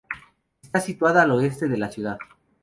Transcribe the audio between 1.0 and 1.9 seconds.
al oeste de